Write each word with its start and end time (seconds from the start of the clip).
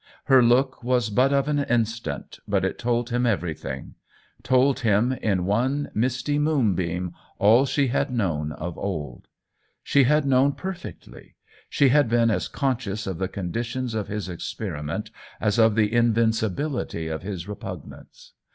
Her 0.23 0.41
look 0.41 0.83
was 0.83 1.11
but 1.11 1.31
of 1.31 1.47
an 1.47 1.59
instant, 1.59 2.39
but 2.47 2.65
it 2.65 2.79
told 2.79 3.11
him 3.11 3.27
everything; 3.27 3.93
told 4.41 4.79
him, 4.79 5.11
in 5.11 5.45
one 5.45 5.91
misty 5.93 6.39
moonbeam, 6.39 7.13
all 7.37 7.67
she 7.67 7.85
had 7.89 8.09
known 8.09 8.51
of 8.53 8.79
old. 8.79 9.27
She 9.83 10.05
had 10.05 10.25
known 10.25 10.53
per 10.53 10.73
fectly— 10.73 11.35
she 11.69 11.89
had 11.89 12.09
been 12.09 12.31
as 12.31 12.47
conscious 12.47 13.05
of 13.05 13.19
the 13.19 13.27
conditions 13.27 13.93
of 13.93 14.07
his 14.07 14.27
experiment 14.27 15.11
as 15.39 15.59
of 15.59 15.75
the 15.75 15.93
in 15.93 16.15
vincibility 16.15 17.07
of 17.07 17.21
his 17.21 17.47
repugnance. 17.47 18.33